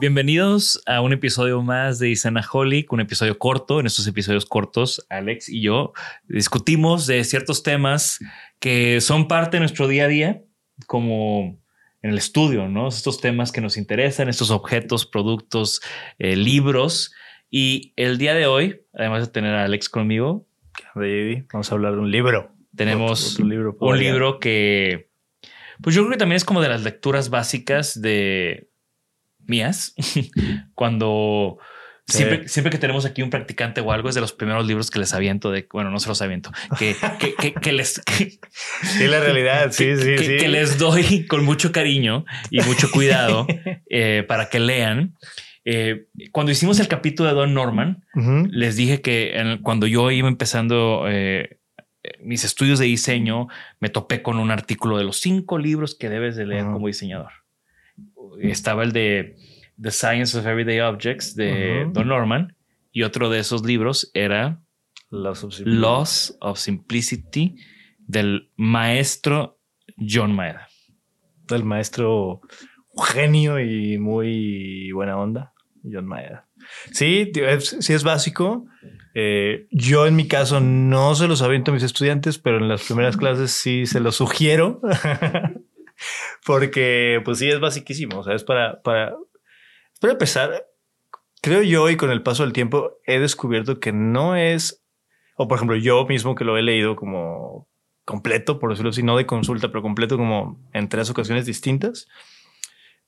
Bienvenidos 0.00 0.80
a 0.86 1.00
un 1.00 1.12
episodio 1.12 1.60
más 1.60 1.98
de 1.98 2.10
Isanaholic, 2.10 2.92
un 2.92 3.00
episodio 3.00 3.36
corto. 3.36 3.80
En 3.80 3.86
estos 3.86 4.06
episodios 4.06 4.46
cortos, 4.46 5.04
Alex 5.08 5.48
y 5.48 5.60
yo 5.60 5.92
discutimos 6.28 7.08
de 7.08 7.24
ciertos 7.24 7.64
temas 7.64 8.20
que 8.60 9.00
son 9.00 9.26
parte 9.26 9.56
de 9.56 9.60
nuestro 9.60 9.88
día 9.88 10.04
a 10.04 10.08
día, 10.08 10.42
como 10.86 11.60
en 12.02 12.10
el 12.10 12.18
estudio, 12.18 12.68
¿no? 12.68 12.86
Estos 12.86 13.20
temas 13.20 13.50
que 13.50 13.60
nos 13.60 13.76
interesan, 13.76 14.28
estos 14.28 14.52
objetos, 14.52 15.04
productos, 15.04 15.80
eh, 16.20 16.36
libros. 16.36 17.12
Y 17.50 17.92
el 17.96 18.18
día 18.18 18.34
de 18.34 18.46
hoy, 18.46 18.82
además 18.94 19.26
de 19.26 19.32
tener 19.32 19.54
a 19.54 19.64
Alex 19.64 19.88
conmigo, 19.88 20.46
vamos 20.94 21.72
a 21.72 21.74
hablar 21.74 21.94
de 21.94 21.98
un 21.98 22.12
libro. 22.12 22.52
tenemos 22.76 23.34
Otro 23.34 23.46
libro 23.46 23.76
un 23.80 23.98
libro 23.98 24.38
que, 24.38 25.10
pues 25.82 25.96
yo 25.96 26.02
creo 26.02 26.12
que 26.12 26.18
también 26.18 26.36
es 26.36 26.44
como 26.44 26.62
de 26.62 26.68
las 26.68 26.84
lecturas 26.84 27.30
básicas 27.30 28.00
de 28.00 28.67
mías, 29.48 29.94
cuando 30.74 31.58
Sí. 32.10 32.16
siempre, 32.18 32.48
siempre 32.48 32.70
que 32.70 32.78
tenemos 32.78 33.04
aquí 33.04 33.20
un 33.20 33.28
practicante 33.28 33.82
o 33.82 33.92
algo, 33.92 34.08
es 34.08 34.14
de 34.14 34.22
los 34.22 34.32
primeros 34.32 34.66
libros 34.66 34.90
que 34.90 34.98
les 34.98 35.12
aviento 35.12 35.50
de, 35.50 35.68
bueno, 35.70 35.90
no 35.90 36.00
se 36.00 36.08
los 36.08 36.22
aviento, 36.22 36.50
que, 36.78 36.96
que, 37.20 37.34
que, 37.34 37.52
que 37.52 37.72
les... 37.72 38.00
Sí, 38.16 39.06
la 39.06 39.20
realidad, 39.20 39.72
sí, 39.72 39.94
sí, 39.94 40.16
sí. 40.16 40.36
que 40.38 40.48
les 40.48 40.78
doy 40.78 41.26
con 41.26 41.44
mucho 41.44 41.70
cariño 41.70 42.24
y 42.50 42.62
mucho 42.62 42.90
cuidado 42.90 43.46
eh, 43.90 44.24
para 44.26 44.48
que 44.48 44.58
lean. 44.58 45.16
Eh, 45.66 46.06
cuando 46.32 46.50
hicimos 46.50 46.80
el 46.80 46.88
capítulo 46.88 47.28
de 47.28 47.34
Don 47.34 47.52
Norman, 47.52 48.02
les 48.50 48.76
dije 48.76 49.02
que 49.02 49.36
en- 49.36 49.58
cuando 49.58 49.86
yo 49.86 50.10
iba 50.10 50.28
empezando 50.28 51.04
eh, 51.08 51.58
mis 52.22 52.42
estudios 52.42 52.78
de 52.78 52.86
diseño, 52.86 53.48
me 53.80 53.90
topé 53.90 54.22
con 54.22 54.38
un 54.38 54.50
artículo 54.50 54.96
de 54.96 55.04
los 55.04 55.20
cinco 55.20 55.58
libros 55.58 55.94
que 55.94 56.08
debes 56.08 56.36
de 56.36 56.46
leer 56.46 56.64
como 56.64 56.86
diseñador. 56.86 57.32
Estaba 58.40 58.82
el 58.82 58.92
de 58.92 59.36
The 59.80 59.90
Science 59.90 60.36
of 60.38 60.46
Everyday 60.46 60.80
Objects 60.80 61.34
de. 61.34 61.88
Don 61.92 62.08
Norman 62.08 62.56
y 62.92 63.02
otro 63.02 63.30
de 63.30 63.38
esos 63.40 63.64
libros 63.64 64.10
era 64.14 64.60
Los 65.10 65.38
subsidios. 65.40 65.76
Laws 65.76 66.36
of 66.40 66.58
Simplicity 66.58 67.56
del 67.98 68.50
maestro 68.56 69.58
John 69.98 70.34
Maeda. 70.34 70.68
del 71.48 71.64
maestro 71.64 72.40
genio 73.14 73.58
y 73.60 73.96
muy 73.98 74.90
buena 74.92 75.16
onda, 75.16 75.52
John 75.82 76.06
Maeda. 76.06 76.46
Sí, 76.92 77.30
es- 77.36 77.76
sí 77.80 77.92
es 77.94 78.04
básico. 78.04 78.66
Eh, 79.14 79.66
yo 79.70 80.06
en 80.06 80.14
mi 80.16 80.28
caso 80.28 80.60
no 80.60 81.14
se 81.14 81.26
los 81.28 81.40
aviento 81.40 81.70
a 81.70 81.74
mis 81.74 81.82
estudiantes, 81.84 82.38
pero 82.38 82.58
en 82.58 82.68
las 82.68 82.84
primeras 82.84 83.16
clases 83.16 83.52
sí 83.52 83.86
se 83.86 84.00
los 84.00 84.16
sugiero. 84.16 84.80
Porque 86.46 87.20
pues 87.24 87.38
sí 87.38 87.48
es 87.48 87.60
basiquísimo. 87.60 88.18
O 88.18 88.24
sea, 88.24 88.34
es 88.34 88.44
para, 88.44 88.82
para, 88.82 89.16
para 90.00 90.12
empezar. 90.12 90.66
Creo 91.40 91.62
yo 91.62 91.88
y 91.88 91.96
con 91.96 92.10
el 92.10 92.22
paso 92.22 92.42
del 92.42 92.52
tiempo 92.52 92.98
he 93.04 93.20
descubierto 93.20 93.78
que 93.78 93.92
no 93.92 94.34
es, 94.34 94.84
o 95.36 95.46
por 95.46 95.56
ejemplo 95.56 95.76
yo 95.76 96.04
mismo 96.06 96.34
que 96.34 96.44
lo 96.44 96.58
he 96.58 96.62
leído 96.62 96.96
como 96.96 97.68
completo, 98.04 98.58
por 98.58 98.70
decirlo 98.70 98.90
así, 98.90 99.02
no 99.02 99.16
de 99.16 99.26
consulta, 99.26 99.68
pero 99.68 99.82
completo 99.82 100.16
como 100.16 100.58
en 100.72 100.88
tres 100.88 101.10
ocasiones 101.10 101.46
distintas, 101.46 102.08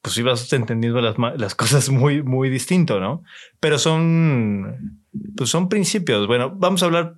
pues 0.03 0.15
sí 0.15 0.23
vas 0.23 0.53
entendiendo 0.53 1.01
las, 1.01 1.17
las 1.39 1.55
cosas 1.57 1.89
muy, 1.89 2.23
muy 2.23 2.51
distinto, 2.51 3.01
¿no? 3.01 3.23
Pero 3.61 3.79
son, 3.79 5.07
pues 5.37 5.51
son 5.51 5.69
principios. 5.69 6.27
Bueno, 6.27 6.51
vamos 6.55 6.83
a 6.83 6.87
hablar, 6.87 7.17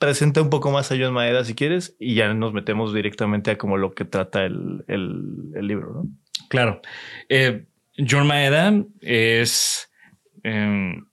presenta 0.00 0.40
un 0.40 0.48
poco 0.48 0.70
más 0.72 0.90
a 0.90 0.96
John 0.98 1.12
Maeda 1.12 1.44
si 1.44 1.54
quieres 1.54 1.94
y 2.00 2.14
ya 2.14 2.32
nos 2.32 2.54
metemos 2.54 2.94
directamente 2.94 3.50
a 3.50 3.58
como 3.58 3.76
lo 3.76 3.92
que 3.92 4.06
trata 4.06 4.44
el, 4.44 4.82
el, 4.88 5.66
libro, 5.66 5.92
¿no? 5.92 6.08
Claro. 6.48 6.80
Eh, 7.28 7.66
John 8.08 8.26
Maeda 8.26 8.72
es, 9.02 9.92
em, 10.42 11.04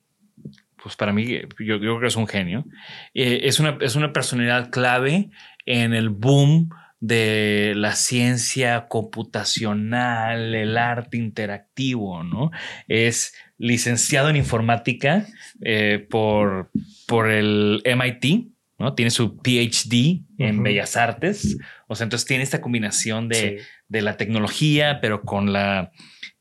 pues 0.81 0.95
para 0.95 1.11
mí, 1.11 1.27
yo, 1.27 1.45
yo 1.59 1.77
creo 1.79 1.99
que 1.99 2.07
es 2.07 2.15
un 2.15 2.27
genio. 2.27 2.65
Eh, 3.13 3.41
es, 3.43 3.59
una, 3.59 3.77
es 3.81 3.97
una 3.97 4.13
personalidad 4.13 4.71
clave 4.71 5.31
en 5.65 5.93
el 5.93 6.09
boom 6.09 6.69
de 7.01 7.73
la 7.75 7.91
ciencia 7.91 8.87
computacional, 8.87 10.55
el 10.55 10.77
arte 10.77 11.17
interactivo, 11.17 12.23
¿no? 12.23 12.51
Es 12.87 13.35
licenciado 13.57 14.29
en 14.29 14.37
informática 14.37 15.27
eh, 15.61 16.07
por, 16.09 16.71
por 17.05 17.29
el 17.29 17.83
MIT, 17.83 18.56
¿no? 18.79 18.93
Tiene 18.93 19.11
su 19.11 19.37
PhD 19.37 20.21
en 20.37 20.55
Ujú. 20.55 20.63
Bellas 20.63 20.95
Artes. 20.97 21.57
O 21.87 21.95
sea, 21.95 22.03
entonces 22.05 22.27
tiene 22.27 22.43
esta 22.43 22.61
combinación 22.61 23.27
de, 23.27 23.35
Sí. 23.59 23.65
de 23.87 24.01
la 24.01 24.17
tecnología, 24.17 24.99
pero 25.01 25.21
con 25.23 25.51
la, 25.53 25.91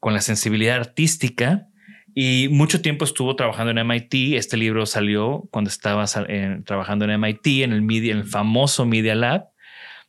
con 0.01 0.13
la 0.15 0.21
sensibilidad 0.21 0.77
artística. 0.77 1.67
Y 2.15 2.49
mucho 2.51 2.81
tiempo 2.81 3.05
estuvo 3.05 3.37
trabajando 3.37 3.71
en 3.73 3.79
MIT. 3.79 4.37
Este 4.37 4.57
libro 4.57 4.87
salió 4.87 5.49
cuando 5.51 5.69
estaba 5.69 6.05
en- 6.29 6.65
trabajando 6.65 7.05
en 7.05 7.11
MIT, 7.13 7.63
en 7.63 7.73
el, 7.73 7.83
media, 7.83 8.13
en 8.13 8.19
el 8.19 8.25
famoso 8.25 8.87
Media 8.87 9.15
Lab. 9.15 9.49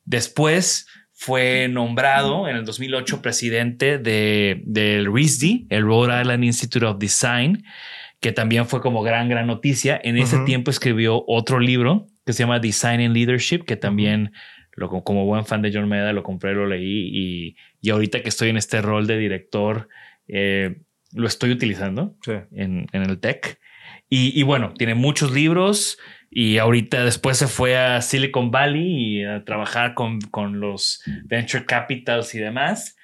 Después 0.05 0.87
fue 1.11 1.67
nombrado 1.69 2.47
en 2.47 2.55
el 2.55 2.63
2008 2.65 3.21
presidente 3.21 3.97
de, 3.97 4.61
del 4.65 5.11
RISD, 5.13 5.65
el 5.69 5.83
Rhode 5.83 6.21
Island 6.21 6.43
Institute 6.43 6.85
of 6.85 6.97
Design, 6.99 7.63
que 8.19 8.31
también 8.31 8.67
fue 8.67 8.81
como 8.81 9.01
gran, 9.01 9.27
gran 9.27 9.47
noticia. 9.47 9.99
En 10.03 10.17
ese 10.17 10.37
Ujú. 10.37 10.45
tiempo 10.45 10.71
escribió 10.71 11.23
otro 11.27 11.59
libro 11.59 12.07
que 12.27 12.33
se 12.33 12.43
llama 12.43 12.59
Design 12.59 13.01
and 13.01 13.15
Leadership, 13.15 13.63
que 13.65 13.75
también 13.75 14.33
lo, 14.75 14.89
como 14.89 15.25
buen 15.25 15.45
fan 15.45 15.63
de 15.63 15.71
John 15.73 15.89
Maeda 15.89 16.13
lo 16.13 16.21
compré, 16.21 16.53
lo 16.53 16.67
leí 16.67 17.09
y, 17.11 17.55
y 17.81 17.89
ahorita 17.89 18.21
que 18.21 18.29
estoy 18.29 18.49
en 18.49 18.57
este 18.57 18.81
rol 18.83 19.07
de 19.07 19.17
director, 19.17 19.89
eh, 20.27 20.81
lo 21.13 21.25
estoy 21.25 21.49
utilizando 21.51 22.15
Sí. 22.21 22.33
en, 22.51 22.85
en 22.91 23.01
el 23.01 23.19
tech. 23.19 23.59
Y, 24.09 24.39
y 24.39 24.43
bueno, 24.43 24.73
tiene 24.77 24.93
muchos 24.93 25.31
libros 25.31 25.97
y 26.29 26.57
ahorita 26.59 27.03
después 27.03 27.37
se 27.37 27.47
fue 27.47 27.77
a 27.77 28.01
Silicon 28.01 28.51
Valley 28.51 29.19
y 29.19 29.23
a 29.23 29.43
trabajar 29.45 29.93
con, 29.95 30.19
con 30.21 30.59
los 30.59 31.01
venture 31.25 31.65
capitals 31.65 32.35
y 32.35 32.39
demás. 32.39 32.95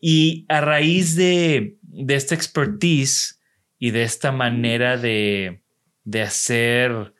Y 0.00 0.44
a 0.48 0.60
raíz 0.60 1.16
de, 1.16 1.76
de 1.82 2.14
esta 2.14 2.34
expertise 2.34 3.40
y 3.78 3.90
de 3.90 4.02
esta 4.02 4.32
manera 4.32 4.96
de, 4.96 5.62
de 6.04 6.22
hacer, 6.22 7.14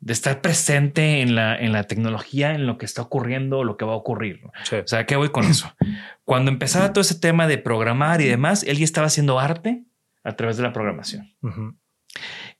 de 0.00 0.12
estar 0.12 0.40
presente 0.40 1.20
en 1.20 1.34
la, 1.34 1.56
en 1.56 1.72
la 1.72 1.84
tecnología, 1.84 2.54
en 2.54 2.66
lo 2.66 2.78
que 2.78 2.84
está 2.86 3.02
ocurriendo, 3.02 3.64
lo 3.64 3.76
que 3.76 3.84
va 3.84 3.92
a 3.92 3.96
ocurrir. 3.96 4.40
Sí. 4.64 4.76
O 4.76 4.86
sea, 4.86 5.06
¿qué 5.06 5.16
voy 5.16 5.30
con 5.30 5.44
eso? 5.44 5.74
Cuando 6.24 6.50
empezaba 6.50 6.92
todo 6.92 7.00
ese 7.02 7.18
tema 7.18 7.46
de 7.46 7.58
programar 7.58 8.20
y 8.20 8.26
demás, 8.26 8.62
él 8.64 8.78
ya 8.78 8.84
estaba 8.84 9.06
haciendo 9.08 9.38
arte 9.40 9.82
a 10.24 10.36
través 10.36 10.56
de 10.56 10.62
la 10.62 10.72
programación. 10.72 11.34
Ujú. 11.42 11.76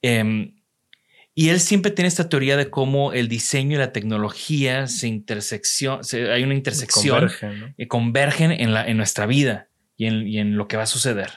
Em, 0.03 0.55
y 1.35 1.49
él 1.49 1.61
siempre 1.61 1.91
tiene 1.91 2.09
esta 2.09 2.29
teoría 2.29 2.57
de 2.57 2.69
cómo 2.71 3.13
el 3.13 3.29
diseño 3.29 3.77
y 3.77 3.79
la 3.79 3.93
tecnología 3.93 4.87
se 4.87 5.09
intersección, 5.09 6.05
se- 6.05 6.31
hay 6.31 6.43
una 6.43 6.55
intersección 6.55 7.19
Convergen, 7.21 7.61
¿no? 7.61 7.75
y 7.77 7.87
convergen 7.87 8.53
en, 8.53 8.75
la, 8.75 8.87
en 8.87 8.97
nuestra 8.99 9.27
vida 9.27 9.69
y 9.97 10.07
en, 10.07 10.27
y 10.29 10.39
en 10.39 10.57
lo 10.57 10.69
que 10.69 10.77
va 10.77 10.83
a 10.83 10.87
suceder. 10.87 11.31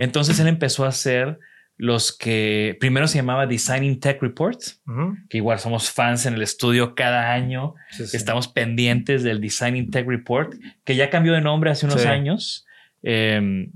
Entonces 0.00 0.38
él 0.40 0.48
empezó 0.48 0.84
a 0.84 0.88
hacer 0.88 1.38
los 1.78 2.12
que 2.16 2.76
primero 2.80 3.06
se 3.08 3.16
llamaba 3.18 3.46
Designing 3.46 4.00
Tech 4.00 4.20
Reports, 4.20 4.82
Ujú. 4.86 5.16
que 5.30 5.36
igual 5.38 5.58
somos 5.60 5.90
fans 5.90 6.26
en 6.26 6.34
el 6.34 6.42
estudio 6.42 6.94
cada 6.96 7.32
año. 7.32 7.74
Sí, 7.92 8.06
sí. 8.06 8.16
Estamos 8.16 8.48
pendientes 8.48 9.22
del 9.22 9.40
Designing 9.40 9.90
Tech 9.90 10.06
Report, 10.06 10.54
que 10.84 10.96
ya 10.96 11.08
cambió 11.08 11.32
de 11.32 11.40
nombre 11.40 11.70
hace 11.70 11.86
unos 11.86 12.02
Sí. 12.02 12.08
años. 12.08 12.64
em, 13.02 13.70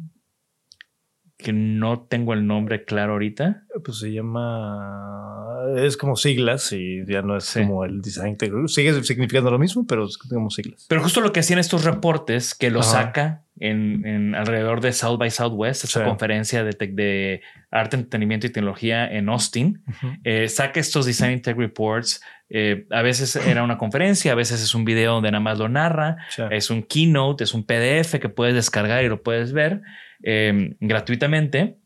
que 1.42 1.52
no 1.52 2.00
tengo 2.08 2.32
el 2.32 2.46
nombre 2.46 2.84
claro 2.84 3.12
ahorita. 3.12 3.64
Pues 3.84 3.98
se 3.98 4.12
llama. 4.12 5.76
Es 5.76 5.96
como 5.96 6.16
siglas 6.16 6.72
y 6.72 7.04
ya 7.06 7.22
no 7.22 7.36
es 7.36 7.44
Sí. 7.44 7.60
como 7.60 7.84
el 7.84 8.00
design 8.00 8.36
tech. 8.36 8.52
Sigue 8.66 9.02
significando 9.04 9.50
lo 9.50 9.58
mismo, 9.58 9.86
pero 9.86 10.06
es 10.06 10.18
como 10.18 10.50
siglas. 10.50 10.86
Pero 10.88 11.02
justo 11.02 11.20
lo 11.20 11.32
que 11.32 11.40
hacían 11.40 11.58
estos 11.58 11.84
reportes, 11.84 12.54
que 12.54 12.70
lo 12.70 12.80
Ajá. 12.80 12.90
saca 12.90 13.42
en, 13.60 14.04
en 14.06 14.34
alrededor 14.34 14.80
de 14.80 14.92
South 14.92 15.18
by 15.18 15.30
Southwest, 15.30 15.84
esta 15.84 16.00
Sí. 16.00 16.06
conferencia 16.06 16.64
de, 16.64 16.72
de 16.72 17.42
arte, 17.70 17.96
entretenimiento 17.96 18.46
y 18.46 18.50
tecnología 18.50 19.06
en 19.10 19.28
Austin, 19.28 19.82
eh, 20.24 20.48
saca 20.48 20.80
estos 20.80 21.06
Design 21.06 21.42
Tech 21.42 21.56
Reports. 21.56 22.22
eh, 22.54 22.86
a 22.90 23.00
veces 23.00 23.34
era 23.36 23.62
una 23.62 23.78
conferencia, 23.78 24.32
a 24.32 24.34
veces 24.34 24.62
es 24.62 24.74
un 24.74 24.84
video 24.84 25.14
donde 25.14 25.30
nada 25.30 25.40
más 25.40 25.58
lo 25.58 25.70
narra, 25.70 26.18
Sí. 26.28 26.42
es 26.50 26.68
un 26.68 26.82
keynote, 26.82 27.44
es 27.44 27.54
un 27.54 27.64
PDF 27.64 28.20
que 28.20 28.28
puedes 28.28 28.54
descargar 28.54 29.02
y 29.02 29.08
lo 29.08 29.22
puedes 29.22 29.54
ver 29.54 29.80
eh, 30.22 30.76
gratuitamente. 30.80 31.78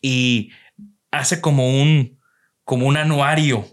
Y 0.00 0.50
hace 1.10 1.40
como 1.40 1.68
un, 1.82 2.18
como 2.64 2.86
un 2.86 2.96
anuario 2.96 3.64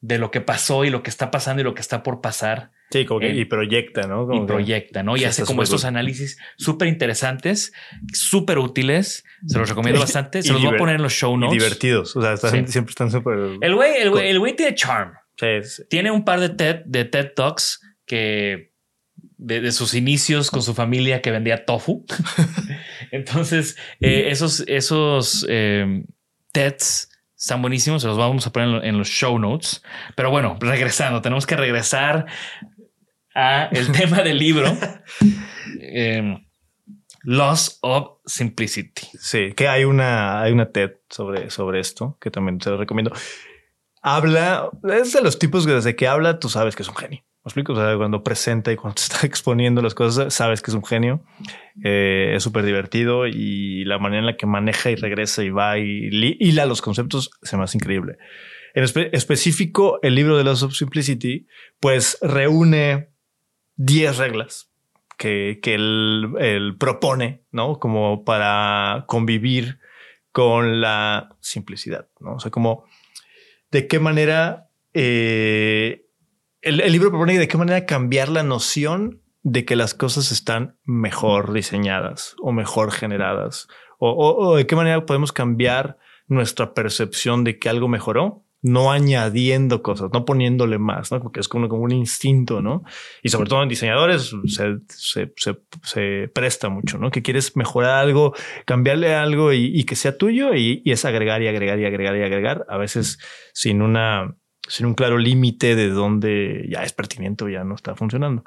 de 0.00 0.18
lo 0.18 0.30
que 0.30 0.40
pasó 0.40 0.84
y 0.84 0.90
lo 0.90 1.02
que 1.02 1.10
está 1.10 1.30
pasando 1.30 1.60
y 1.60 1.64
lo 1.64 1.74
que 1.74 1.80
está 1.80 2.02
por 2.02 2.20
pasar 2.20 2.70
Sí, 2.90 3.04
como 3.04 3.20
que 3.20 3.28
Eh, 3.32 3.36
y 3.40 3.44
proyecta, 3.44 4.06
¿no? 4.06 4.26
Como 4.26 4.44
y 4.44 4.46
proyecta, 4.46 5.02
¿no? 5.02 5.14
Y 5.18 5.24
hace 5.24 5.44
como 5.44 5.62
estos 5.62 5.84
análisis 5.84 6.38
súper 6.56 6.88
interesantes, 6.88 7.74
súper 8.14 8.56
útiles. 8.58 9.24
Se 9.46 9.58
los 9.58 9.68
recomiendo 9.68 9.98
Y- 10.00 10.04
bastante. 10.04 10.42
Se 10.42 10.48
y 10.48 10.52
los 10.52 10.62
voy 10.64 10.74
a 10.74 10.78
poner 10.78 10.94
en 10.96 11.02
los 11.02 11.12
show 11.12 11.34
y 11.34 11.38
notes. 11.40 11.58
divertidos. 11.62 12.16
O 12.16 12.22
sea, 12.22 12.32
están- 12.32 12.66
Sí. 12.66 12.72
siempre 12.72 12.92
están 12.92 13.10
súper. 13.10 13.58
El 13.60 13.74
güey, 13.74 14.00
el 14.00 14.08
güey, 14.08 14.30
el 14.30 14.38
güey 14.38 14.56
tiene 14.56 14.74
charm. 14.74 15.12
Sí, 15.36 15.46
sí. 15.64 15.82
Tiene 15.90 16.10
un 16.10 16.24
par 16.24 16.40
de 16.40 16.48
TED, 16.48 16.76
de 16.86 17.04
TED 17.04 17.32
Talks 17.36 17.80
que 18.06 18.72
de, 19.36 19.60
de 19.60 19.72
sus 19.72 19.92
inicios 19.92 20.50
con 20.50 20.62
su 20.62 20.72
familia 20.72 21.20
que 21.20 21.30
vendía 21.30 21.66
tofu. 21.66 22.06
Entonces, 23.10 23.76
eh, 24.00 24.28
esos, 24.30 24.64
esos 24.66 25.46
eh, 25.48 26.04
TEDs 26.52 27.10
están 27.36 27.60
buenísimos. 27.62 28.02
Se 28.02 28.08
los 28.08 28.18
vamos 28.18 28.46
a 28.46 28.52
poner 28.52 28.68
en, 28.68 28.74
lo- 28.74 28.82
en 28.84 28.98
los 28.98 29.08
show 29.08 29.38
notes. 29.38 29.82
Pero 30.16 30.30
bueno, 30.30 30.56
regresando, 30.60 31.20
tenemos 31.22 31.46
que 31.46 31.56
regresar 31.56 32.26
a 33.34 33.66
el 33.72 33.92
tema 33.92 34.22
del 34.22 34.38
libro. 34.38 34.76
Eh, 35.80 36.38
Loss 37.24 37.78
of 37.82 38.20
Simplicity. 38.26 39.06
Sí, 39.18 39.52
que 39.54 39.68
hay 39.68 39.84
una, 39.84 40.40
hay 40.40 40.52
una 40.52 40.70
TED 40.70 40.92
sobre, 41.10 41.50
sobre 41.50 41.80
esto 41.80 42.16
que 42.20 42.30
también 42.30 42.58
te 42.58 42.70
lo 42.70 42.78
recomiendo. 42.78 43.12
Habla, 44.00 44.70
es 44.94 45.12
de 45.12 45.20
los 45.22 45.38
tipos 45.38 45.66
que 45.66 45.72
desde 45.72 45.96
que 45.96 46.06
habla 46.06 46.38
tú 46.38 46.48
sabes 46.48 46.76
que 46.76 46.82
es 46.82 46.88
un 46.88 46.96
genio. 46.96 47.22
¿Me 47.48 47.60
explico? 47.62 47.72
O 47.72 47.76
sea, 47.76 47.96
cuando 47.96 48.22
presenta 48.22 48.70
y 48.70 48.76
cuando 48.76 48.96
está 49.00 49.26
exponiendo 49.26 49.80
las 49.80 49.94
cosas, 49.94 50.34
sabes 50.34 50.60
que 50.60 50.70
es 50.70 50.74
un 50.74 50.84
genio. 50.84 51.24
Eh, 51.82 52.32
es 52.36 52.42
súper 52.42 52.64
divertido 52.64 53.26
y 53.26 53.84
la 53.86 53.98
manera 53.98 54.20
en 54.20 54.26
la 54.26 54.36
que 54.36 54.44
maneja 54.46 54.90
y 54.90 54.96
regresa 54.96 55.42
y 55.42 55.50
va 55.50 55.78
y 55.78 56.08
hila 56.40 56.66
los 56.66 56.82
conceptos 56.82 57.30
se 57.42 57.56
me 57.56 57.64
hace 57.64 57.78
increíble. 57.78 58.18
En 58.74 58.84
espe- 58.84 59.08
específico, 59.12 59.98
el 60.02 60.14
libro 60.14 60.36
de 60.36 60.44
Loss 60.44 60.62
of 60.64 60.74
Simplicity, 60.74 61.46
pues 61.80 62.18
reúne 62.20 63.08
10 63.76 64.18
reglas 64.18 64.70
que, 65.16 65.58
que 65.62 65.74
él, 65.74 66.28
él 66.40 66.76
propone, 66.78 67.44
¿no? 67.50 67.78
Como 67.78 68.24
para 68.24 69.04
convivir 69.08 69.78
con 70.32 70.80
la 70.82 71.34
simplicidad, 71.40 72.08
¿no? 72.20 72.34
O 72.34 72.40
sea, 72.40 72.50
como 72.50 72.84
de 73.70 73.86
qué 73.88 73.98
manera 74.00 74.68
eh, 74.92 76.04
el, 76.62 76.76
libro 76.92 77.10
propone 77.10 77.38
de 77.38 77.48
qué 77.48 77.56
manera 77.56 77.86
cambiar 77.86 78.28
la 78.28 78.42
noción 78.42 79.22
de 79.42 79.64
que 79.64 79.76
las 79.76 79.94
cosas 79.94 80.32
están 80.32 80.76
mejor 80.84 81.52
diseñadas 81.52 82.34
o 82.42 82.52
mejor 82.52 82.90
generadas 82.92 83.68
o, 83.98 84.10
o- 84.10 84.48
o 84.48 84.56
de 84.56 84.66
qué 84.66 84.76
manera 84.76 85.06
podemos 85.06 85.32
cambiar 85.32 85.98
nuestra 86.26 86.74
percepción 86.74 87.44
de 87.44 87.58
que 87.58 87.68
algo 87.68 87.88
mejoró 87.88 88.44
no 88.60 88.90
añadiendo 88.90 89.82
cosas, 89.82 90.10
no 90.12 90.24
poniéndole 90.24 90.78
más, 90.78 91.12
¿no? 91.12 91.20
Porque 91.22 91.38
es 91.38 91.46
como, 91.46 91.68
como 91.68 91.84
un 91.84 91.92
instinto, 91.92 92.60
¿no? 92.60 92.82
Y 93.22 93.28
sobre 93.28 93.48
todo 93.48 93.62
en 93.62 93.68
diseñadores 93.68 94.34
se, 94.46 94.78
se, 94.88 95.32
se, 95.36 95.58
se 95.84 96.28
presta 96.34 96.68
mucho, 96.68 96.98
¿no? 96.98 97.12
Que 97.12 97.22
quieres 97.22 97.56
mejorar 97.56 98.00
algo, 98.04 98.34
cambiarle 98.66 99.14
algo 99.14 99.52
y, 99.52 99.66
y 99.66 99.84
que 99.84 99.94
sea 99.94 100.18
tuyo 100.18 100.54
y, 100.54 100.82
y 100.84 100.90
es 100.90 101.04
agregar 101.04 101.40
y 101.40 101.46
agregar 101.46 101.78
y 101.78 101.84
agregar 101.86 102.16
y 102.16 102.22
agregar, 102.24 102.66
a 102.68 102.76
veces 102.78 103.20
sin 103.54 103.80
una, 103.80 104.34
sin 104.68 104.86
un 104.86 104.94
claro 104.94 105.18
límite 105.18 105.74
de 105.74 105.88
dónde 105.88 106.66
ya 106.70 106.84
es 106.84 106.92
pertinente 106.92 107.44
o 107.44 107.48
ya 107.48 107.64
no 107.64 107.74
está 107.74 107.96
funcionando. 107.96 108.44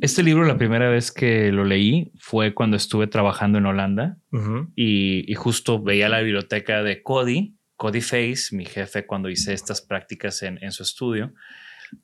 Este 0.00 0.22
libro, 0.22 0.44
la 0.44 0.58
primera 0.58 0.88
vez 0.88 1.10
que 1.10 1.50
lo 1.52 1.64
leí 1.64 2.12
fue 2.18 2.54
cuando 2.54 2.76
estuve 2.76 3.06
trabajando 3.06 3.58
en 3.58 3.66
Holanda 3.66 4.18
y, 4.74 5.30
y 5.30 5.34
justo 5.34 5.82
veía 5.82 6.08
la 6.08 6.20
biblioteca 6.20 6.82
de 6.82 7.02
Cody, 7.02 7.56
Cody 7.76 8.00
Face, 8.00 8.48
mi 8.54 8.64
jefe, 8.64 9.06
cuando 9.06 9.30
hice 9.30 9.52
estas 9.52 9.80
prácticas 9.80 10.42
en, 10.42 10.58
en 10.62 10.72
su 10.72 10.82
estudio. 10.82 11.32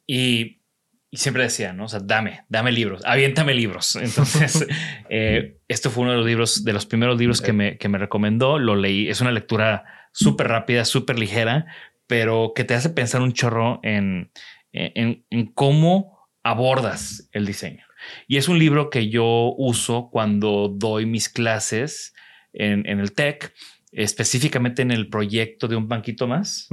Y, 0.07 0.63
y 1.11 1.19
siempre 1.19 1.43
decía, 1.43 1.75
¿no? 1.75 1.85
O 1.85 1.89
sea, 1.89 2.01
dame, 2.03 2.45
dame 2.49 2.73
libros, 2.73 3.03
aviéntame 3.05 3.53
libros. 3.53 3.97
Entonces, 4.01 4.67
eh, 5.11 5.59
esto 5.69 5.91
fue 5.91 6.05
uno 6.05 6.13
de 6.13 6.19
los 6.19 6.27
libros, 6.27 6.65
de 6.65 6.73
los 6.73 6.87
primeros 6.87 7.19
libros 7.19 7.43
que 7.43 7.53
me, 7.53 7.77
que 7.77 7.89
me 7.89 7.99
recomendó. 7.99 8.59
Lo 8.59 8.75
leí. 8.75 9.09
Es 9.09 9.21
una 9.21 9.33
lectura 9.33 9.85
súper 10.13 10.49
rápida, 10.49 10.87
súper 10.87 11.19
ligera, 11.19 11.67
pero 12.13 12.53
que 12.55 12.65
te 12.65 12.75
hace 12.75 12.91
pensar 12.91 13.23
un 13.23 13.33
chorro 13.33 13.81
en, 13.83 14.31
en, 14.71 15.25
en 15.31 15.47
cómo 15.47 16.29
abordas 16.43 17.31
el 17.33 17.47
diseño. 17.47 17.87
Y 18.29 18.37
es 18.37 18.49
un 18.49 18.59
libro 18.59 18.91
que 18.91 19.09
yo 19.09 19.55
uso 19.57 20.11
cuando 20.13 20.69
doy 20.69 21.07
mis 21.07 21.31
clases 21.31 22.13
en, 22.53 22.87
en 22.87 23.01
el 23.01 23.15
TEC, 23.15 23.55
específicamente 23.93 24.83
en 24.83 24.91
el 24.91 25.09
proyecto 25.09 25.69
de 25.69 25.77
un 25.77 25.89
banquito 25.89 26.29
más, 26.29 26.69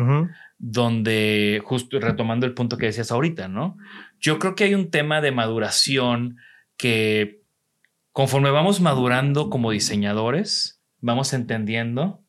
donde 0.57 1.61
justo 1.63 2.01
retomando 2.01 2.45
el 2.45 2.53
punto 2.53 2.75
que 2.75 2.87
decías 2.87 3.09
ahorita, 3.09 3.47
¿no? 3.47 3.77
Yo 4.19 4.39
creo 4.39 4.55
que 4.55 4.65
hay 4.65 4.75
un 4.75 4.91
tema 4.91 5.21
de 5.21 5.31
maduración 5.31 6.35
que 6.75 7.43
conforme 8.11 8.49
vamos 8.51 8.81
madurando 8.81 9.49
como 9.49 9.71
diseñadores, 9.71 10.83
vamos 10.99 11.31
entendiendo 11.31 12.25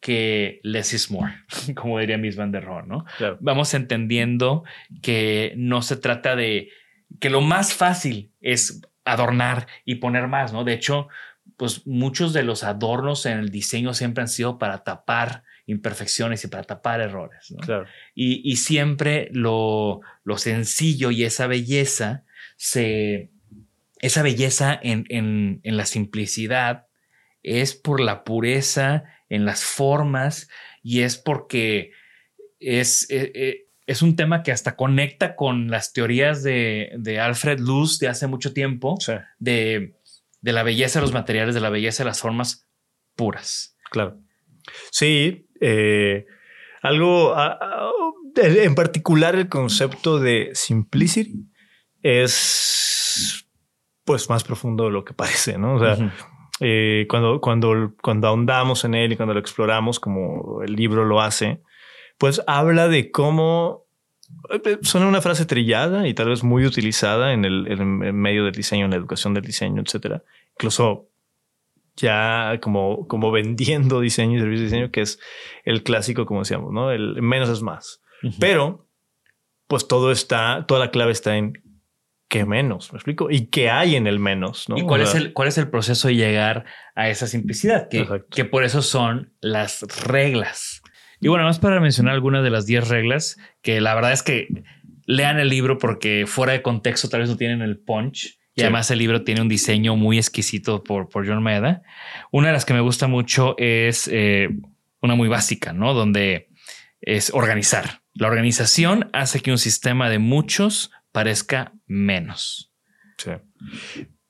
que 0.00 0.60
less 0.62 0.92
is 0.94 1.10
more, 1.10 1.32
como 1.74 1.98
diría 1.98 2.18
Miss 2.18 2.36
Van 2.36 2.52
der 2.52 2.64
Rohe, 2.64 2.86
¿no? 2.86 3.04
Claro. 3.18 3.36
Vamos 3.40 3.74
entendiendo 3.74 4.64
que 5.02 5.52
no 5.56 5.82
se 5.82 5.96
trata 5.96 6.36
de 6.36 6.70
que 7.18 7.30
lo 7.30 7.40
más 7.40 7.74
fácil 7.74 8.32
es 8.40 8.80
adornar 9.04 9.66
y 9.84 9.96
poner 9.96 10.26
más, 10.28 10.52
¿no? 10.52 10.64
De 10.64 10.72
hecho, 10.74 11.08
pues 11.56 11.86
muchos 11.86 12.32
de 12.32 12.42
los 12.42 12.64
adornos 12.64 13.26
en 13.26 13.38
el 13.38 13.50
diseño 13.50 13.92
siempre 13.92 14.22
han 14.22 14.28
sido 14.28 14.58
para 14.58 14.84
tapar 14.84 15.42
imperfecciones 15.66 16.42
y 16.44 16.48
para 16.48 16.64
tapar 16.64 17.00
errores, 17.00 17.50
¿no? 17.50 17.58
Claro. 17.58 17.86
Y, 18.14 18.40
y 18.50 18.56
siempre 18.56 19.28
lo, 19.32 20.00
lo 20.24 20.38
sencillo 20.38 21.10
y 21.10 21.24
esa 21.24 21.46
belleza 21.46 22.24
se. 22.56 23.30
Esa 23.98 24.22
belleza 24.22 24.78
en, 24.82 25.04
en- 25.10 25.60
en 25.62 25.76
la 25.76 25.84
simplicidad 25.84 26.86
es 27.42 27.74
por 27.74 28.00
la 28.00 28.24
pureza 28.24 29.04
en 29.30 29.46
las 29.46 29.64
formas 29.64 30.48
y 30.82 31.00
es 31.00 31.16
porque 31.16 31.92
es, 32.58 33.10
eh, 33.10 33.32
eh, 33.34 33.66
es 33.86 34.02
un 34.02 34.14
tema 34.16 34.42
que 34.42 34.52
hasta 34.52 34.76
conecta 34.76 35.34
con 35.36 35.70
las 35.70 35.92
teorías 35.94 36.42
de, 36.42 36.90
de 36.98 37.18
Alfred 37.20 37.58
Luz 37.60 37.98
de 37.98 38.08
hace 38.08 38.26
mucho 38.26 38.52
tiempo 38.52 38.96
Sí. 39.00 39.12
de, 39.38 39.94
de 40.42 40.52
la 40.52 40.62
belleza 40.62 40.98
de 40.98 41.04
los 41.06 41.12
materiales, 41.14 41.54
de 41.54 41.60
la 41.62 41.70
belleza 41.70 42.02
de 42.02 42.10
las 42.10 42.20
formas 42.20 42.68
puras. 43.16 43.76
Claro. 43.90 44.18
Sí, 44.92 45.48
eh, 45.60 46.26
algo 46.82 47.34
a- 47.34 47.52
a- 47.60 47.90
en 48.36 48.74
particular 48.74 49.34
el 49.34 49.48
concepto 49.48 50.18
de 50.20 50.50
simplicity 50.54 51.46
es 52.02 53.46
pues 54.04 54.28
más 54.28 54.44
profundo 54.44 54.84
de 54.84 54.90
lo 54.90 55.04
que 55.04 55.12
parece, 55.14 55.58
¿no? 55.58 55.74
O 55.74 55.78
sea. 55.80 56.12
Eh, 56.60 57.06
cuando, 57.08 57.40
cuando, 57.40 57.94
cuando 58.02 58.28
ahondamos 58.28 58.84
en 58.84 58.94
él 58.94 59.12
y 59.12 59.16
cuando 59.16 59.34
lo 59.34 59.40
exploramos, 59.40 59.98
como 59.98 60.62
el 60.62 60.74
libro 60.76 61.04
lo 61.04 61.20
hace, 61.20 61.60
pues 62.18 62.42
habla 62.46 62.88
de 62.88 63.10
cómo 63.10 63.86
eh, 64.50 64.78
suena 64.82 65.06
una 65.06 65.22
frase 65.22 65.46
trillada 65.46 66.06
y 66.06 66.14
tal 66.14 66.28
vez 66.28 66.44
muy 66.44 66.66
utilizada 66.66 67.32
en 67.32 67.44
el, 67.44 67.66
en 67.66 68.02
el 68.02 68.12
medio 68.12 68.44
del 68.44 68.54
diseño, 68.54 68.84
en 68.84 68.90
la 68.90 68.98
educación 68.98 69.34
del 69.34 69.44
diseño, 69.44 69.82
etcétera. 69.82 70.22
Incluso 70.52 71.08
ya 71.96 72.58
como, 72.60 73.06
como 73.08 73.30
vendiendo 73.30 74.00
diseño 74.00 74.36
y 74.36 74.40
servicio 74.40 74.60
de 74.60 74.64
diseño, 74.64 74.90
que 74.90 75.00
es 75.02 75.18
el 75.64 75.82
clásico, 75.82 76.26
como 76.26 76.40
decíamos, 76.40 76.72
¿no? 76.72 76.90
El 76.90 77.20
menos 77.22 77.48
es 77.48 77.62
más. 77.62 78.02
Pero, 78.38 78.86
pues 79.66 79.88
todo 79.88 80.12
está, 80.12 80.66
toda 80.66 80.80
la 80.80 80.90
clave 80.90 81.12
está 81.12 81.36
en 81.36 81.62
qué 82.30 82.46
menos, 82.46 82.92
¿me 82.92 82.96
explico? 82.96 83.30
Y 83.30 83.46
qué 83.48 83.68
hay 83.70 83.96
en 83.96 84.06
el 84.06 84.18
menos, 84.20 84.68
¿no? 84.68 84.78
¿Y 84.78 84.82
cuál 84.82 85.02
O 85.02 85.04
es, 85.04 85.14
el, 85.14 85.32
cuál 85.34 85.48
es 85.48 85.58
el 85.58 85.68
proceso 85.68 86.08
de 86.08 86.14
llegar 86.14 86.64
a 86.94 87.10
esa 87.10 87.26
simplicidad? 87.26 87.88
Que, 87.90 88.06
que 88.30 88.44
por 88.46 88.64
eso 88.64 88.80
son 88.80 89.34
las 89.40 89.82
reglas. 90.06 90.80
Y 91.20 91.28
bueno, 91.28 91.44
más 91.44 91.58
para 91.58 91.80
mencionar 91.80 92.14
algunas 92.14 92.42
de 92.42 92.50
las 92.50 92.64
10 92.64 92.88
reglas, 92.88 93.36
que 93.60 93.80
la 93.82 93.94
verdad 93.94 94.12
es 94.12 94.22
que 94.22 94.48
lean 95.06 95.38
el 95.40 95.48
libro 95.50 95.76
porque 95.76 96.24
fuera 96.26 96.52
de 96.52 96.62
contexto 96.62 97.08
tal 97.08 97.20
vez 97.20 97.28
no 97.28 97.36
tienen 97.36 97.60
el 97.60 97.78
punch. 97.78 98.38
Y 98.54 98.60
Sí. 98.60 98.62
además 98.62 98.90
el 98.90 98.98
libro 98.98 99.22
tiene 99.22 99.40
un 99.42 99.48
diseño 99.48 99.96
muy 99.96 100.16
exquisito 100.18 100.82
por, 100.82 101.08
por 101.08 101.26
John 101.26 101.42
Maeda. 101.42 101.82
Una 102.30 102.48
de 102.48 102.52
las 102.52 102.64
que 102.64 102.74
me 102.74 102.80
gusta 102.80 103.06
mucho 103.06 103.54
es 103.58 104.08
eh, 104.12 104.48
una 105.02 105.14
muy 105.14 105.28
básica, 105.28 105.72
¿no? 105.72 105.94
Donde 105.94 106.48
es 107.00 107.30
organizar. 107.34 108.02
La 108.14 108.28
organización 108.28 109.08
hace 109.12 109.40
que 109.40 109.50
un 109.50 109.58
sistema 109.58 110.08
de 110.10 110.18
muchos 110.18 110.90
parezca 111.12 111.72
menos. 111.90 112.72
Sí. 113.18 113.32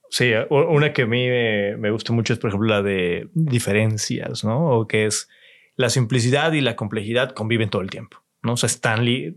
Sí, 0.08 0.32
una 0.50 0.92
que 0.92 1.02
a 1.02 1.06
mí 1.06 1.28
me, 1.28 1.76
me 1.76 1.90
gusta 1.92 2.12
mucho 2.12 2.32
es, 2.32 2.38
por 2.40 2.48
ejemplo, 2.48 2.68
la 2.68 2.82
de 2.82 3.28
diferencias, 3.34 4.42
¿no? 4.44 4.70
O 4.70 4.88
que 4.88 5.06
es 5.06 5.28
la 5.76 5.88
simplicidad 5.88 6.52
y 6.52 6.60
la 6.62 6.74
complejidad 6.74 7.30
conviven 7.30 7.70
todo 7.70 7.82
el 7.82 7.90
tiempo, 7.90 8.16
¿no? 8.42 8.54
O 8.54 8.56
sea, 8.56 8.66
están, 8.66 9.06
eh, 9.06 9.36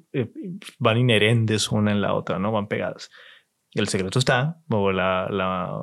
van 0.79 0.97
inherentes 0.97 1.69
una 1.71 1.91
en 1.91 2.01
la 2.01 2.13
otra, 2.15 2.39
¿no? 2.39 2.51
Van 2.51 2.67
pegadas. 2.67 3.11
El 3.73 3.87
secreto 3.87 4.17
está, 4.17 4.61
o 4.69 4.91
la, 4.91 5.27
la, 5.29 5.79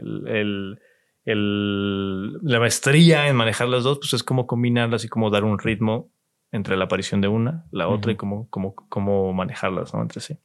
el- 0.00 0.28
el- 0.28 0.78
el- 1.24 2.32
la 2.42 2.60
maestría 2.60 3.28
en 3.28 3.34
manejar 3.36 3.68
las 3.68 3.82
dos, 3.82 3.98
pues 3.98 4.12
es 4.12 4.22
como 4.22 4.46
combinarlas 4.46 5.04
y 5.04 5.08
como 5.08 5.30
dar 5.30 5.42
un 5.44 5.58
ritmo 5.58 6.12
entre 6.52 6.76
la 6.76 6.84
aparición 6.84 7.20
de 7.20 7.28
una, 7.28 7.66
la 7.72 7.88
otra 7.88 8.12
y 8.12 8.16
cómo, 8.16 8.48
cómo, 8.50 8.74
cómo 8.76 9.32
manejarlas, 9.32 9.92
¿no? 9.92 10.02
Entre 10.02 10.20
sí. 10.20 10.38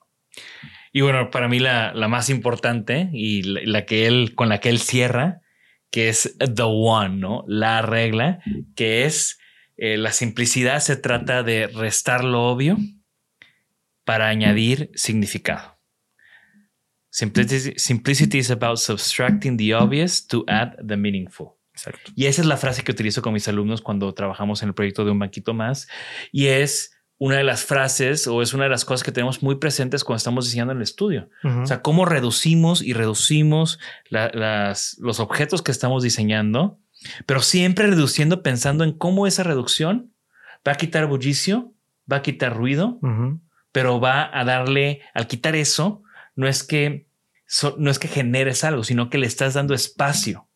Y 0.91 1.01
bueno, 1.01 1.29
para 1.31 1.47
mí 1.47 1.59
la, 1.59 1.93
la 1.93 2.07
más 2.07 2.29
importante 2.29 3.09
y 3.13 3.43
la, 3.43 3.61
la 3.63 3.85
que 3.85 4.07
él, 4.07 4.33
con 4.35 4.49
la 4.49 4.59
que 4.59 4.69
él 4.69 4.79
cierra, 4.79 5.41
que 5.91 6.09
es 6.09 6.37
the 6.37 6.63
one, 6.63 7.17
¿no? 7.17 7.43
La 7.47 7.81
regla, 7.81 8.39
que 8.75 9.05
es 9.05 9.39
eh, 9.81 9.97
la 9.97 10.11
simplicidad 10.11 10.81
se 10.81 10.97
trata 10.97 11.41
de 11.41 11.67
restar 11.67 12.25
lo 12.25 12.47
obvio 12.47 12.77
para 14.03 14.27
añadir 14.27 14.91
significado. 14.93 15.79
Simplicity, 17.11 17.79
simplicity 17.79 18.37
is 18.39 18.51
about 18.51 18.77
subtracting 18.77 19.57
the 19.57 19.73
obvious 19.73 20.27
to 20.27 20.43
add 20.47 20.75
the 20.85 20.97
meaningful. 20.97 21.57
Exacto. 21.73 22.11
Y 22.13 22.25
esa 22.25 22.41
es 22.41 22.47
la 22.47 22.57
frase 22.57 22.83
que 22.83 22.91
utilizo 22.91 23.21
con 23.21 23.33
mis 23.33 23.47
alumnos 23.47 23.81
cuando 23.81 24.13
trabajamos 24.13 24.61
en 24.61 24.69
el 24.69 24.75
proyecto 24.75 25.05
de 25.05 25.11
un 25.11 25.19
banquito 25.19 25.53
más. 25.53 25.87
Y 26.31 26.47
es 26.47 26.98
una 27.21 27.35
de 27.35 27.43
las 27.43 27.63
frases 27.65 28.25
o 28.27 28.41
es 28.41 28.53
una 28.53 28.63
de 28.63 28.69
las 28.71 28.85
cosas 28.85 29.03
que 29.03 29.11
tenemos 29.11 29.43
muy 29.43 29.55
presentes 29.55 30.03
cuando 30.03 30.17
estamos 30.17 30.45
diseñando 30.45 30.71
en 30.71 30.77
el 30.77 30.83
estudio. 30.83 31.29
O 31.63 31.67
sea, 31.67 31.81
cómo 31.81 32.05
reducimos 32.05 32.81
y 32.81 32.93
reducimos 32.93 33.77
la- 34.09 34.31
las, 34.33 34.97
los 34.99 35.19
objetos 35.19 35.61
que 35.61 35.71
estamos 35.71 36.01
diseñando, 36.01 36.79
pero 37.25 37.41
siempre 37.41 37.87
reduciendo 37.87 38.41
pensando 38.41 38.83
en 38.85 38.93
cómo 38.97 39.27
esa 39.27 39.43
reducción 39.43 40.13
va 40.67 40.71
a 40.71 40.75
quitar 40.75 41.05
bullicio, 41.07 41.73
va 42.11 42.17
a 42.17 42.21
quitar 42.21 42.55
ruido, 42.55 42.99
pero 43.71 43.99
va 43.99 44.29
a 44.33 44.43
darle, 44.45 45.01
al 45.13 45.27
quitar 45.27 45.55
eso, 45.55 46.01
no 46.35 46.47
es 46.47 46.63
que, 46.63 47.05
so- 47.45 47.75
no 47.77 47.91
es 47.91 47.99
que 47.99 48.07
generes 48.07 48.63
algo, 48.63 48.83
sino 48.83 49.09
que 49.09 49.17
le 49.17 49.27
estás 49.27 49.53
dando 49.55 49.73
espacio 49.73 50.47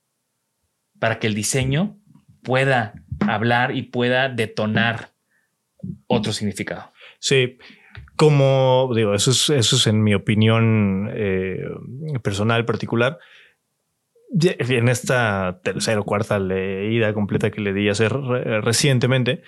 para 0.99 1.19
que 1.19 1.27
el 1.27 1.35
diseño 1.35 1.97
pueda 2.41 2.93
hablar 3.27 3.75
y 3.75 3.83
pueda 3.83 4.29
detonar 4.29 5.12
otro 6.07 6.31
significado. 6.33 6.91
Sí, 7.19 7.57
como 8.15 8.91
digo, 8.95 9.13
eso 9.13 9.31
es, 9.31 9.49
eso 9.49 9.75
es 9.75 9.87
en 9.87 10.03
mi 10.03 10.13
opinión 10.13 11.09
eh, 11.13 11.59
personal 12.21 12.65
particular. 12.65 13.17
En 14.39 14.89
esta 14.89 15.59
tercera 15.63 15.99
o 15.99 16.03
cuarta 16.03 16.39
leída 16.39 17.13
completa 17.13 17.51
que 17.51 17.61
le 17.61 17.71
di 17.73 17.89
hacer 17.89 18.13
re- 18.13 18.61
recientemente, 18.61 19.43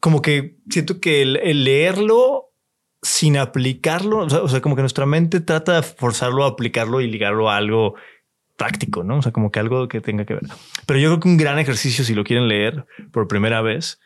como 0.00 0.20
que 0.20 0.56
siento 0.68 1.00
que 1.00 1.22
el, 1.22 1.36
el 1.36 1.62
leerlo 1.62 2.50
sin 3.02 3.36
aplicarlo, 3.36 4.18
o 4.18 4.30
sea, 4.30 4.42
o 4.42 4.48
sea, 4.48 4.60
como 4.60 4.74
que 4.74 4.82
nuestra 4.82 5.06
mente 5.06 5.40
trata 5.40 5.76
de 5.76 5.82
forzarlo 5.82 6.44
a 6.44 6.48
aplicarlo 6.48 7.00
y 7.00 7.06
ligarlo 7.10 7.50
a 7.50 7.56
algo 7.56 7.94
práctico, 8.56 9.04
¿no? 9.04 9.18
O 9.18 9.22
sea, 9.22 9.30
como 9.30 9.50
que 9.52 9.60
algo 9.60 9.86
que 9.88 10.00
tenga 10.00 10.24
que 10.24 10.34
ver. 10.34 10.44
Pero 10.86 10.98
yo 10.98 11.10
creo 11.10 11.20
que 11.20 11.28
un 11.28 11.36
gran 11.36 11.58
ejercicio, 11.58 12.04
si 12.04 12.14
lo 12.14 12.24
quieren 12.24 12.48
leer 12.48 12.86
por 13.12 13.28
primera 13.28 13.62
vez, 13.62 14.00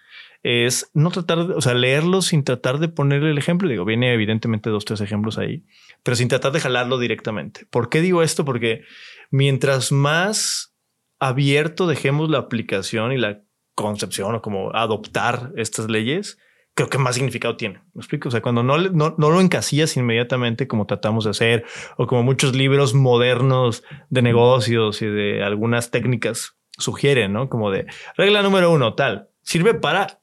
es 0.49 0.91
no 0.95 1.11
tratar, 1.11 1.39
o 1.41 1.61
sea, 1.61 1.75
leerlo 1.75 2.23
sin 2.23 2.43
tratar 2.43 2.79
de 2.79 2.89
ponerle 2.89 3.31
el 3.31 3.37
ejemplo. 3.37 3.69
Digo, 3.69 3.85
viene 3.85 4.15
evidentemente 4.15 4.71
dos, 4.71 4.87
tres 4.87 5.03
ejemplos 5.03 5.37
ahí, 5.37 5.67
pero 6.03 6.17
sin 6.17 6.29
tratar 6.29 6.53
de 6.53 6.61
jalarlo 6.61 6.99
directamente. 6.99 7.67
¿Por 7.69 7.91
qué 7.91 8.01
digo 8.01 8.23
esto? 8.23 8.47
Porque 8.47 8.83
mientras 9.31 9.93
más 9.93 10.75
abierto 11.19 11.87
dejemos 11.87 12.31
la 12.31 12.39
aplicación 12.39 13.13
y 13.13 13.19
la 13.19 13.43
concepción 13.75 14.37
o 14.37 14.41
como 14.41 14.75
adoptar 14.75 15.53
estas 15.55 15.91
leyes, 15.91 16.39
creo 16.73 16.89
que 16.89 16.97
más 16.97 17.17
significado 17.17 17.59
tiene. 17.59 17.83
¿Me 17.93 18.01
explico? 18.01 18.29
O 18.29 18.33
sea, 18.33 18.41
cuando 18.41 18.63
no, 18.63 18.79
no, 18.79 19.15
no 19.19 19.31
lo 19.31 19.43
encasillas 19.43 19.99
inmediatamente 19.99 20.67
como 20.67 20.87
tratamos 20.87 21.25
de 21.25 21.31
hacer 21.31 21.67
o 21.99 22.07
como 22.07 22.23
muchos 22.23 22.57
libros 22.57 22.95
modernos 22.95 23.83
de 24.09 24.23
negocios 24.23 25.03
y 25.03 25.07
de 25.09 25.43
algunas 25.43 25.91
técnicas 25.91 26.57
sugieren, 26.79 27.35
¿no? 27.35 27.51
Como 27.51 27.71
de 27.71 27.87
regla 28.17 28.41
número 28.41 28.73
uno, 28.73 28.95
tal, 28.95 29.29
sirve 29.43 29.75
para 29.75 30.18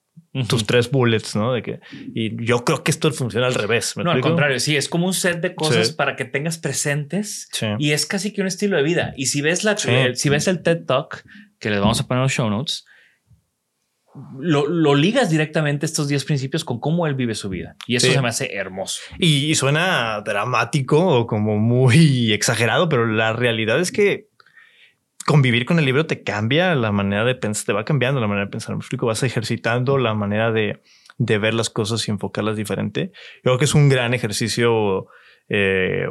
tus 0.49 0.65
tres 0.65 0.91
bullets, 0.91 1.35
¿no? 1.35 1.53
De 1.53 1.61
que, 1.63 1.79
y 2.13 2.43
yo 2.45 2.65
creo 2.65 2.83
que 2.83 2.91
esto 2.91 3.09
funciona 3.11 3.47
al 3.47 3.53
revés. 3.53 3.95
¿me 3.95 4.03
No, 4.03 4.11
al 4.11 4.19
contrario, 4.21 4.59
sí, 4.59 4.75
es 4.75 4.89
como 4.89 5.07
un 5.07 5.13
set 5.13 5.39
de 5.41 5.55
cosas 5.55 5.87
Sí. 5.89 5.93
para 5.93 6.15
que 6.17 6.25
tengas 6.25 6.57
presentes 6.57 7.47
Sí. 7.53 7.67
y 7.79 7.91
es 7.91 8.05
casi 8.05 8.33
que 8.33 8.41
un 8.41 8.47
estilo 8.47 8.75
de 8.75 8.83
vida. 8.83 9.13
Y 9.15 9.27
si 9.27 9.41
ves 9.41 9.63
la, 9.63 9.77
Sí. 9.77 9.89
el- 9.91 10.17
si 10.17 10.27
ves 10.29 10.47
el 10.49 10.61
TED 10.61 10.85
Talk 10.85 11.23
que 11.59 11.69
les 11.69 11.79
vamos 11.79 11.99
a 12.01 12.07
poner 12.07 12.19
en 12.19 12.23
los 12.23 12.31
show 12.33 12.49
notes, 12.49 12.83
lo, 14.39 14.65
lo 14.67 14.95
ligas 14.95 15.29
directamente 15.29 15.85
estos 15.85 16.07
10 16.07 16.23
principios 16.23 16.63
con 16.63 16.79
cómo 16.79 17.05
él 17.05 17.15
vive 17.15 17.35
su 17.35 17.49
vida. 17.49 17.75
Y 17.85 17.97
eso 17.97 18.07
Sí. 18.07 18.13
se 18.13 18.21
me 18.21 18.29
hace 18.29 18.53
hermoso. 18.55 19.01
Y, 19.19 19.45
y 19.51 19.55
suena 19.55 20.21
dramático 20.21 21.05
o 21.05 21.27
como 21.27 21.57
muy 21.57 22.31
exagerado, 22.33 22.87
pero 22.87 23.05
la 23.07 23.33
realidad 23.33 23.79
es 23.81 23.91
que 23.91 24.27
convivir 25.25 25.65
con 25.65 25.79
el 25.79 25.85
libro 25.85 26.05
te 26.05 26.23
cambia 26.23 26.75
la 26.75 26.91
manera 26.91 27.25
de 27.25 27.35
pensar, 27.35 27.65
te 27.65 27.73
va 27.73 27.85
cambiando 27.85 28.21
la 28.21 28.27
manera 28.27 28.45
de 28.45 28.51
pensar. 28.51 28.75
Me 28.75 28.79
explico, 28.79 29.07
vas 29.07 29.23
ejercitando 29.23 29.97
la 29.97 30.13
manera 30.13 30.51
de, 30.51 30.81
de 31.17 31.37
ver 31.37 31.53
las 31.53 31.69
cosas 31.69 32.07
y 32.07 32.11
enfocarlas 32.11 32.55
diferente. 32.55 33.11
Yo 33.37 33.43
creo 33.43 33.57
que 33.57 33.65
es 33.65 33.75
un 33.75 33.89
gran 33.89 34.13
ejercicio. 34.13 35.07
eh, 35.49 36.07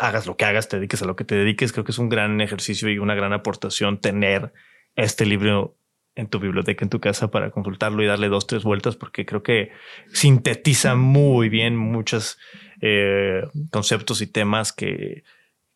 hagas 0.00 0.26
lo 0.26 0.36
que 0.36 0.44
hagas, 0.46 0.68
te 0.68 0.76
dediques 0.76 1.02
a 1.02 1.06
lo 1.06 1.14
que 1.14 1.24
te 1.24 1.34
dediques. 1.34 1.72
Creo 1.72 1.84
que 1.84 1.92
es 1.92 1.98
un 1.98 2.08
gran 2.08 2.40
ejercicio 2.40 2.88
y 2.88 2.98
una 2.98 3.14
gran 3.14 3.32
aportación 3.32 4.00
tener 4.00 4.52
este 4.96 5.26
libro 5.26 5.76
en 6.14 6.28
tu 6.28 6.38
biblioteca, 6.40 6.84
en 6.84 6.90
tu 6.90 7.00
casa 7.00 7.30
para 7.30 7.50
consultarlo 7.50 8.02
y 8.02 8.06
darle 8.06 8.28
dos, 8.28 8.46
tres 8.46 8.64
vueltas, 8.64 8.96
porque 8.96 9.24
creo 9.24 9.42
que 9.42 9.70
sintetiza 10.12 10.94
muy 10.94 11.48
bien 11.48 11.76
muchos 11.76 12.38
eh, 12.80 13.42
conceptos 13.70 14.20
y 14.20 14.26
temas 14.26 14.72
que, 14.72 15.22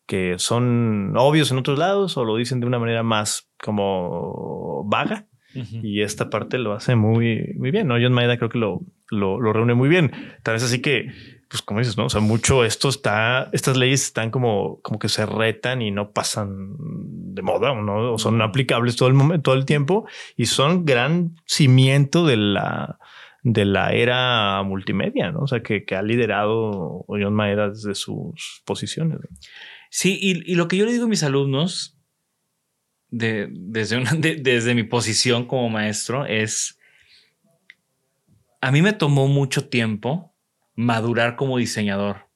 que 0.07 0.39
son 0.39 1.13
obvios 1.17 1.51
en 1.51 1.57
otros 1.57 1.77
lados 1.77 2.17
o 2.17 2.23
lo 2.25 2.37
dicen 2.37 2.59
de 2.59 2.65
una 2.65 2.79
manera 2.79 3.03
más 3.03 3.51
como 3.61 4.83
vaga. 4.85 5.27
Y 5.81 6.01
esta 6.01 6.29
parte 6.29 6.59
lo 6.59 6.73
hace 6.73 6.95
muy, 6.95 7.55
muy 7.57 7.71
bien. 7.71 7.87
¿no? 7.87 7.95
John 7.95 8.13
Maeda 8.13 8.37
creo 8.37 8.49
que 8.49 8.59
lo, 8.59 8.81
lo, 9.09 9.41
lo 9.41 9.53
reúne 9.53 9.73
muy 9.73 9.89
bien. 9.89 10.11
Tal 10.43 10.53
vez 10.53 10.63
así 10.63 10.83
que, 10.83 11.07
pues 11.49 11.63
como 11.63 11.79
dices, 11.79 11.97
¿no? 11.97 12.05
O 12.05 12.09
sea, 12.09 12.21
mucho 12.21 12.63
esto 12.63 12.89
está, 12.89 13.49
estas 13.53 13.75
leyes 13.75 14.03
están 14.03 14.29
como, 14.29 14.79
como 14.81 14.99
que 14.99 15.09
se 15.09 15.25
retan 15.25 15.81
y 15.81 15.89
no 15.89 16.11
pasan 16.11 16.75
de 16.77 17.41
moda, 17.41 17.73
¿no? 17.73 18.13
O 18.13 18.19
son 18.19 18.39
aplicables 18.43 18.97
todo 18.97 19.09
el 19.09 19.15
momento, 19.15 19.43
todo 19.43 19.55
el 19.55 19.65
tiempo 19.65 20.07
y 20.35 20.45
son 20.45 20.85
gran 20.85 21.35
cimiento 21.47 22.23
de 22.23 22.37
la, 22.37 22.99
de 23.41 23.65
la 23.65 23.93
era 23.93 24.61
multimedia, 24.61 25.31
¿no? 25.31 25.39
O 25.39 25.47
sea, 25.47 25.63
que, 25.63 25.85
que 25.85 25.95
ha 25.95 26.03
liderado 26.03 27.03
John 27.07 27.33
Maeda 27.33 27.69
desde 27.69 27.95
sus 27.95 28.61
posiciones. 28.63 29.17
¿no? 29.21 29.37
Sí, 29.89 30.17
y, 30.21 30.51
y 30.51 30.55
lo 30.55 30.67
que 30.67 30.77
yo 30.77 30.85
le 30.85 30.91
digo 30.91 31.05
a 31.05 31.09
mis 31.09 31.23
alumnos 31.23 31.97
de, 33.09 33.47
desde, 33.51 33.97
una, 33.97 34.11
desde 34.13 34.75
mi 34.75 34.83
posición 34.83 35.45
como 35.45 35.69
maestro 35.69 36.25
es, 36.25 36.79
a 38.61 38.71
mí 38.71 38.81
me 38.81 38.93
tomó 38.93 39.27
mucho 39.27 39.69
tiempo 39.69 40.35
madurar 40.75 41.35
como 41.35 41.57
diseñador 41.57 42.27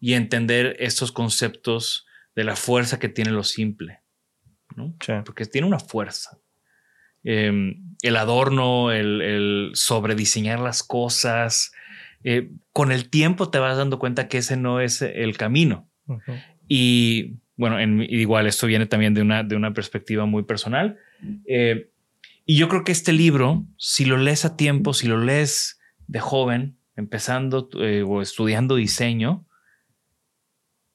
y 0.00 0.14
entender 0.14 0.76
estos 0.78 1.10
conceptos 1.10 2.06
de 2.36 2.44
la 2.44 2.54
fuerza 2.54 3.00
que 3.00 3.08
tiene 3.08 3.32
lo 3.32 3.42
simple, 3.42 4.00
¿no? 4.76 4.94
porque 5.24 5.46
tiene 5.46 5.66
una 5.66 5.80
fuerza. 5.80 6.38
Em, 7.24 7.96
el 8.02 8.16
adorno, 8.16 8.92
el, 8.92 9.20
el 9.20 9.70
sobrediseñar 9.74 10.60
las 10.60 10.84
cosas, 10.84 11.72
eh, 12.22 12.50
con 12.72 12.92
el 12.92 13.10
tiempo 13.10 13.50
te 13.50 13.58
vas 13.58 13.76
dando 13.76 13.98
cuenta 13.98 14.28
que 14.28 14.38
ese 14.38 14.56
no 14.56 14.80
es 14.80 15.02
el 15.02 15.36
camino. 15.36 15.90
Y 16.72 17.40
bueno, 17.56 17.80
igual 18.04 18.46
esto 18.46 18.68
viene 18.68 18.86
también 18.86 19.12
de 19.12 19.22
una, 19.22 19.42
de 19.42 19.56
una 19.56 19.74
perspectiva 19.74 20.24
muy 20.24 20.44
personal. 20.44 20.98
Eh, 21.46 21.90
y 22.46 22.56
yo 22.56 22.68
creo 22.68 22.84
que 22.84 22.92
este 22.92 23.12
libro, 23.12 23.66
si 23.76 24.04
lo 24.04 24.16
lees 24.16 24.44
a 24.44 24.56
tiempo, 24.56 24.94
si 24.94 25.08
lo 25.08 25.18
lees 25.18 25.80
de 26.06 26.20
joven, 26.20 26.78
empezando 26.94 27.68
eh, 27.80 28.04
o 28.06 28.22
estudiando 28.22 28.76
diseño, 28.76 29.48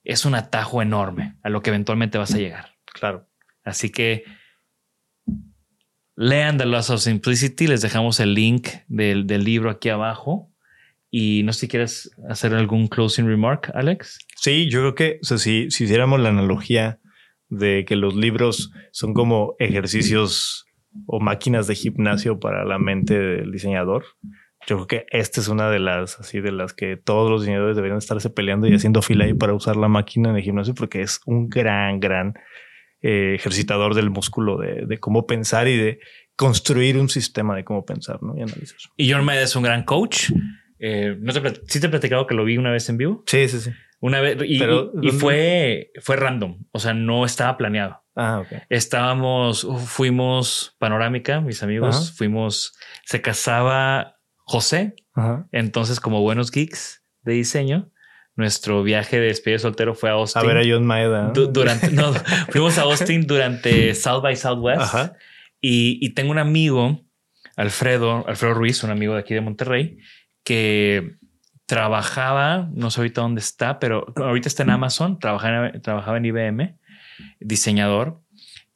es 0.06 0.24
un 0.24 0.34
atajo 0.34 0.82
enorme 0.82 1.36
a 1.44 1.50
lo 1.50 1.62
que 1.62 1.72
eventualmente 1.72 2.18
vas 2.18 2.34
a 2.34 2.38
llegar. 2.38 2.78
Claro. 2.86 3.28
Así 3.66 3.90
que 3.90 4.24
lean 6.16 6.58
The 6.58 6.68
Loss 6.68 6.90
of 6.90 7.02
Simplicity. 7.02 7.68
Les 7.68 7.82
dejamos 7.82 8.22
el 8.22 8.34
link 8.34 8.70
del, 8.88 9.28
del 9.28 9.44
libro 9.44 9.70
aquí 9.70 9.90
abajo. 9.90 10.55
Y 11.18 11.44
no 11.44 11.54
sé 11.54 11.62
si 11.62 11.68
quieres 11.70 12.12
hacer 12.28 12.54
algún 12.54 12.90
closing 12.90 13.26
remark, 13.26 13.72
Alex. 13.74 14.20
Sí, 14.36 14.70
yo 14.70 14.82
creo 14.82 14.96
que 14.96 15.20
si, 15.22 15.72
si 15.72 15.86
hiciéramos 15.86 16.20
la 16.20 16.28
analogía 16.28 17.00
de 17.48 17.86
que 17.86 17.96
los 17.96 18.18
libros 18.18 18.70
son 18.92 19.14
como 19.14 19.56
ejercicios 19.58 20.66
o 21.06 21.22
máquinas 21.22 21.68
de 21.68 21.76
gimnasio 21.76 22.38
para 22.38 22.66
la 22.66 22.80
mente 22.80 23.18
del 23.18 23.50
diseñador, 23.50 24.04
yo 24.68 24.76
creo 24.76 24.88
que 24.88 25.06
esta 25.10 25.40
es 25.40 25.48
una 25.48 25.70
de 25.70 25.80
las 25.80 26.20
así 26.20 26.42
de 26.42 26.52
las 26.52 26.74
que 26.74 26.98
todos 26.98 27.32
los 27.32 27.44
diseñadores 27.44 27.78
deberían 27.78 28.00
estarse 28.00 28.30
peleando 28.30 28.68
y 28.68 28.74
haciendo 28.74 29.02
fila 29.02 29.24
ahí 29.24 29.34
para 29.34 29.54
usar 29.54 29.78
la 29.78 29.88
máquina 29.88 30.34
de 30.34 30.42
gimnasio 30.42 30.76
porque 30.76 31.00
es 31.00 31.22
un 31.26 31.48
gran, 31.48 32.02
gran 32.02 32.34
eh, 33.02 33.36
ejercitador 33.36 33.96
del 33.96 34.10
músculo 34.10 34.58
de, 34.58 34.86
de, 34.86 34.98
cómo 34.98 35.26
pensar 35.26 35.70
y 35.70 35.78
de 35.78 36.00
construir 36.36 36.98
un 36.98 37.08
sistema 37.08 37.56
de 37.56 37.64
cómo 37.64 37.86
pensar 37.86 38.22
¿no? 38.22 38.38
y 38.38 38.42
analizar. 38.42 38.78
Y 38.98 39.14
John 39.14 39.24
Maeda 39.24 39.44
es 39.44 39.56
un 39.56 39.64
gran 39.64 39.84
coach. 39.84 40.32
Eh, 40.80 41.16
¿no 41.20 41.34
te, 41.34 41.62
¿Sí 41.68 41.80
te 41.80 41.88
he 41.88 41.90
platicado 41.90 42.28
que 42.28 42.36
lo 42.36 42.46
vi 42.46 42.58
una 42.58 42.72
vez 42.72 42.90
en 42.90 42.98
vivo? 42.98 43.24
Sí, 43.28 43.48
sí, 43.48 43.60
sí. 43.60 43.72
Una 44.00 44.20
vez 44.20 44.38
y, 44.46 44.62
y, 45.02 45.12
fue, 45.12 45.92
fue 46.02 46.16
random, 46.16 46.66
o 46.72 46.80
sea, 46.80 46.94
no 46.94 47.26
estaba 47.26 47.58
planeado. 47.58 48.04
Ah. 48.16 48.44
Estábamos, 48.70 49.68
fuimos 49.86 50.76
panorámica, 50.80 51.42
mis 51.42 51.64
amigos, 51.64 52.14
fuimos, 52.16 52.74
se 53.04 53.22
casaba 53.22 54.18
José. 54.38 54.96
Entonces, 55.52 56.00
como 56.00 56.22
buenos 56.22 56.52
geeks 56.52 57.04
de 57.24 57.34
diseño, 57.34 57.90
nuestro 58.36 58.84
viaje 58.84 59.20
de 59.20 59.28
despedida 59.28 59.60
soltero 59.60 59.96
fue 59.96 60.10
a 60.10 60.14
Austin. 60.14 60.42
A 60.42 60.46
ver 60.46 60.58
a 60.58 60.62
John 60.66 60.86
Maeda. 60.86 61.32
durante, 61.34 61.90
no, 61.92 62.14
fuimos 62.50 62.78
a 62.78 62.84
Austin 62.84 63.26
durante 63.26 63.96
South 63.96 64.22
by 64.22 64.36
Southwest. 64.36 64.94
Y, 65.62 65.98
y 66.02 66.14
tengo 66.14 66.32
un 66.32 66.38
amigo, 66.38 67.06
Alfredo, 67.56 68.28
Alfredo 68.28 68.54
Ruiz, 68.54 68.84
un 68.84 68.92
amigo 68.92 69.14
de 69.14 69.22
aquí 69.22 69.34
de 69.34 69.42
Monterrey, 69.42 69.98
que 70.46 71.18
trabajaba, 71.66 72.70
no 72.74 72.92
sé 72.92 73.02
ahorita 73.02 73.22
dónde 73.22 73.42
está, 73.42 73.80
pero 73.80 74.14
ahorita 74.16 74.48
está 74.48 74.64
en 74.64 74.70
Amazon, 74.70 75.20
trabajaba, 75.20 75.72
trabajaba 75.82 76.18
en 76.18 76.26
IBM, 76.26 76.78
diseñador, 77.40 78.22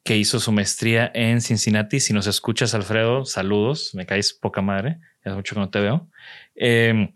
que 0.04 0.18
hizo 0.18 0.40
su 0.40 0.52
maestría 0.52 1.12
en 1.14 1.40
Cincinnati. 1.40 2.00
Si 2.00 2.14
nos 2.14 2.28
escuchas, 2.28 2.74
Alfredo, 2.74 3.26
saludos, 3.26 3.92
me 3.94 4.06
caes 4.06 4.34
poca 4.34 4.62
madre, 4.62 5.00
hace 5.24 5.36
mucho 5.36 5.56
que 5.56 5.62
no 5.62 5.70
te 5.70 5.80
veo. 5.80 6.10
Em, 6.56 7.14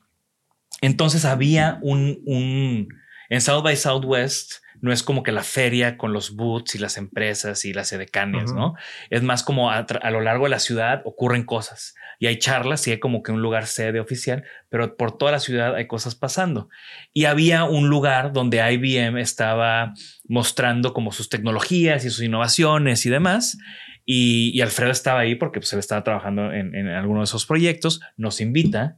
entonces 0.82 1.26
había 1.26 1.80
un, 1.82 2.22
un, 2.26 2.88
en 3.30 3.42
South 3.42 3.64
by 3.64 3.76
Southwest, 3.76 4.64
no 4.84 4.92
es 4.92 5.02
como 5.02 5.24
que 5.24 5.32
la 5.32 5.44
feria 5.44 5.98
con 5.98 6.12
los 6.12 6.36
boots 6.36 6.76
y 6.76 6.78
las 6.78 6.98
empresas 6.98 7.64
y 7.64 7.72
las 7.72 7.94
edecanes, 7.94 8.52
¿no? 8.52 8.76
Es 9.10 9.24
más 9.24 9.42
como 9.42 9.72
a, 9.72 9.86
lo 10.12 10.20
largo 10.20 10.44
de 10.44 10.50
la 10.50 10.60
ciudad 10.60 11.02
ocurren 11.06 11.46
cosas 11.46 11.96
y 12.20 12.28
hay 12.28 12.38
charlas 12.38 12.86
y 12.86 12.92
hay 12.92 13.00
como 13.00 13.24
que 13.24 13.32
un 13.32 13.42
lugar 13.42 13.66
sede 13.66 14.02
oficial, 14.02 14.44
pero 14.68 14.98
por 14.98 15.18
toda 15.18 15.32
la 15.32 15.40
ciudad 15.40 15.74
hay 15.74 15.88
cosas 15.88 16.16
pasando. 16.16 16.68
Y 17.14 17.24
había 17.26 17.64
un 17.64 17.88
lugar 17.88 18.34
donde 18.34 18.58
IBM 18.74 19.22
estaba 19.22 19.94
mostrando 20.28 20.94
como 20.94 21.14
sus 21.14 21.30
tecnologías 21.30 22.04
y 22.04 22.10
sus 22.10 22.22
innovaciones 22.22 23.06
y 23.06 23.10
demás. 23.10 23.58
Y, 24.06 24.60
Alfredo 24.60 24.92
estaba 24.92 25.22
ahí 25.22 25.36
porque 25.36 25.62
pues, 25.62 25.72
él 25.72 25.80
estaba 25.80 26.04
trabajando 26.04 26.52
en, 26.52 26.76
en 26.76 26.90
alguno 26.90 27.22
de 27.22 27.26
esos 27.26 27.46
proyectos, 27.46 28.02
nos 28.18 28.42
invita, 28.42 28.98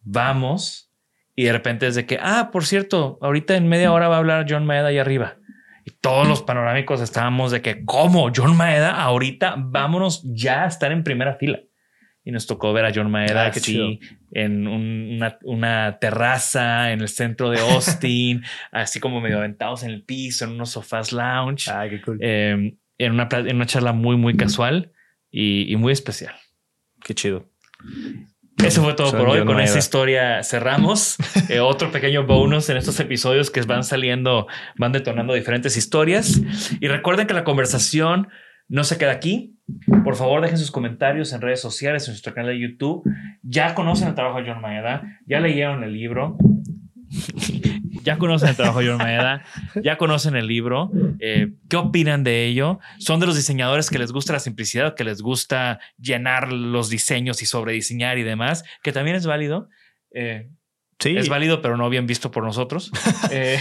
vamos, 0.00 0.89
y 1.34 1.44
de 1.44 1.52
repente 1.52 1.86
es 1.86 1.94
de 1.94 2.06
que, 2.06 2.18
ah, 2.20 2.50
por 2.52 2.66
cierto, 2.66 3.18
ahorita 3.22 3.56
en 3.56 3.68
media 3.68 3.92
hora 3.92 4.08
va 4.08 4.16
a 4.16 4.18
hablar 4.18 4.46
John 4.48 4.66
Maeda 4.66 4.88
ahí 4.88 4.98
arriba. 4.98 5.36
Y 5.84 5.92
todos 5.92 6.28
los 6.28 6.42
panorámicos 6.42 7.00
estábamos 7.00 7.52
de 7.52 7.62
que, 7.62 7.84
¿cómo? 7.84 8.30
John 8.34 8.56
Maeda, 8.56 9.00
ahorita 9.00 9.54
vámonos 9.56 10.22
ya 10.24 10.64
a 10.64 10.66
estar 10.66 10.92
en 10.92 11.02
primera 11.02 11.36
fila. 11.36 11.60
Y 12.22 12.32
nos 12.32 12.46
tocó 12.46 12.72
ver 12.74 12.84
a 12.84 12.92
John 12.94 13.10
Maeda 13.10 13.46
ah, 13.46 13.52
en 14.32 14.68
una, 14.68 15.98
terraza 15.98 16.92
en 16.92 17.00
el 17.00 17.08
centro 17.08 17.48
de 17.48 17.60
Austin, 17.60 18.42
así 18.72 19.00
como 19.00 19.22
medio 19.22 19.38
aventados 19.38 19.82
en 19.82 19.90
el 19.90 20.02
piso, 20.02 20.44
en 20.44 20.52
unos 20.52 20.70
sofás 20.70 21.12
lounge. 21.12 21.70
Ah, 21.70 21.86
qué 21.88 22.02
cool. 22.02 22.18
Em, 22.20 22.76
en, 22.98 23.12
una, 23.12 23.28
en 23.32 23.56
una 23.56 23.66
charla 23.66 23.92
muy, 23.92 24.16
muy 24.16 24.36
casual 24.36 24.92
y, 25.30 25.72
y 25.72 25.76
muy 25.76 25.92
especial. 25.92 26.34
Qué 27.02 27.14
chido. 27.14 27.48
Eso 28.58 28.82
fue 28.82 28.94
todo 28.94 29.10
por 29.12 29.28
hoy. 29.28 29.44
Con 29.44 29.60
esta 29.60 29.78
historia 29.78 30.42
cerramos. 30.42 31.16
Eh, 31.48 31.58
otro 31.58 31.90
pequeño 31.90 32.26
bonus 32.26 32.68
en 32.70 32.76
estos 32.76 33.00
episodios 33.00 33.50
que 33.50 33.62
van 33.62 33.82
saliendo, 33.82 34.46
van 34.76 34.92
detonando 34.92 35.34
diferentes 35.34 35.76
historias. 35.76 36.40
Y 36.80 36.86
recuerden 36.86 37.26
que 37.26 37.34
la 37.34 37.42
conversación 37.42 38.28
no 38.68 38.84
se 38.84 38.98
queda 38.98 39.10
aquí. 39.10 39.56
Por 40.04 40.14
favor, 40.14 40.42
dejen 40.42 40.58
sus 40.58 40.70
comentarios 40.70 41.32
en 41.32 41.40
redes 41.40 41.60
sociales, 41.60 42.06
en 42.06 42.12
nuestro 42.12 42.32
canal 42.32 42.52
de 42.52 42.60
YouTube. 42.60 43.02
Ya 43.42 43.74
conocen 43.74 44.08
el 44.08 44.14
trabajo 44.14 44.38
de 44.40 44.48
John 44.48 44.60
Maeda, 44.60 45.02
ya 45.26 45.40
leyeron 45.40 45.82
el 45.82 45.92
libro. 45.92 46.36
ya 48.02 48.18
conocen 48.18 48.50
el 48.50 48.56
trabajo 48.56 48.80
de 48.80 48.88
John 48.88 48.98
Maeda, 48.98 49.44
ya 49.82 49.98
conocen 49.98 50.36
el 50.36 50.46
libro. 50.46 50.90
Eh, 51.18 51.52
¿Qué 51.68 51.76
opinan 51.76 52.24
de 52.24 52.46
ello? 52.46 52.78
¿Son 52.98 53.20
de 53.20 53.26
los 53.26 53.36
diseñadores 53.36 53.90
que 53.90 53.98
les 53.98 54.12
gusta 54.12 54.32
la 54.32 54.40
simplicidad, 54.40 54.94
que 54.94 55.04
les 55.04 55.22
gusta 55.22 55.80
llenar 55.98 56.52
los 56.52 56.90
diseños 56.90 57.42
y 57.42 57.46
sobrediseñar 57.46 58.18
y 58.18 58.22
demás? 58.22 58.64
Que 58.82 58.92
también 58.92 59.16
es 59.16 59.26
válido. 59.26 59.68
Eh, 60.12 60.50
sí. 60.98 61.16
Es 61.16 61.28
válido, 61.28 61.62
pero 61.62 61.76
no 61.76 61.88
bien 61.90 62.06
visto 62.06 62.30
por 62.30 62.44
nosotros. 62.44 62.90
Eh, 63.32 63.60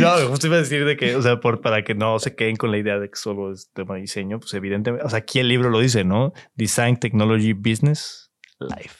no, 0.00 0.10
justo 0.28 0.46
iba 0.46 0.56
a 0.56 0.60
decir 0.60 0.84
de 0.84 0.96
que, 0.96 1.14
o 1.16 1.20
sea, 1.20 1.40
por, 1.40 1.60
para 1.60 1.82
que 1.82 1.94
no 1.94 2.18
se 2.18 2.34
queden 2.34 2.56
con 2.56 2.70
la 2.70 2.78
idea 2.78 2.98
de 2.98 3.10
que 3.10 3.16
solo 3.16 3.52
es 3.52 3.70
tema 3.72 3.96
de 3.96 4.02
diseño, 4.02 4.38
pues 4.40 4.54
evidentemente, 4.54 5.04
o 5.04 5.10
sea, 5.10 5.18
aquí 5.18 5.40
el 5.40 5.48
libro 5.48 5.68
lo 5.68 5.80
dice, 5.80 6.04
¿no? 6.04 6.32
Design, 6.54 6.96
Technology, 6.98 7.52
Business, 7.52 8.32
Life. 8.60 8.99